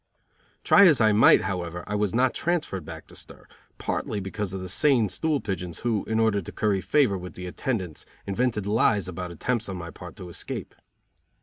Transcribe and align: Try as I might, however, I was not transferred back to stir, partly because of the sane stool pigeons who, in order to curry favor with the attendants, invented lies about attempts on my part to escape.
Try 0.63 0.87
as 0.87 0.99
I 0.99 1.11
might, 1.11 1.43
however, 1.43 1.83
I 1.85 1.93
was 1.93 2.11
not 2.15 2.33
transferred 2.33 2.83
back 2.83 3.05
to 3.05 3.15
stir, 3.15 3.45
partly 3.77 4.19
because 4.19 4.51
of 4.51 4.59
the 4.59 4.67
sane 4.67 5.09
stool 5.09 5.39
pigeons 5.39 5.81
who, 5.81 6.05
in 6.05 6.19
order 6.19 6.41
to 6.41 6.51
curry 6.51 6.81
favor 6.81 7.19
with 7.19 7.35
the 7.35 7.45
attendants, 7.45 8.03
invented 8.25 8.65
lies 8.65 9.07
about 9.07 9.29
attempts 9.29 9.69
on 9.69 9.77
my 9.77 9.91
part 9.91 10.15
to 10.15 10.27
escape. 10.29 10.73